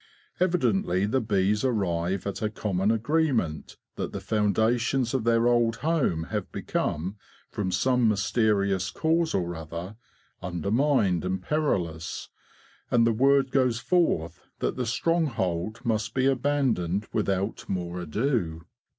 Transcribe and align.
Evidently 0.39 1.05
the 1.05 1.21
bees 1.21 1.63
arrive 1.63 2.25
at 2.25 2.41
a 2.41 2.49
common 2.49 2.89
agreement 2.89 3.77
that 3.97 4.11
the 4.11 4.19
foundations 4.19 5.13
of 5.13 5.25
their 5.25 5.47
old 5.47 5.75
home 5.75 6.23
have 6.31 6.51
become, 6.51 7.17
from 7.51 7.71
some 7.71 8.09
mysterious 8.09 8.89
cause 8.89 9.35
or 9.35 9.55
other, 9.55 9.97
undermined 10.41 11.23
and 11.23 11.43
perilous; 11.43 12.29
and 12.89 13.05
the 13.05 13.13
word 13.13 13.51
goes 13.51 13.77
forth 13.77 14.41
that 14.57 14.75
the 14.75 14.87
stronghold 14.87 15.79
must 15.83 16.15
be 16.15 16.25
abandoned 16.25 17.05
without 17.13 17.69
more 17.69 17.99
ado. 18.01 18.65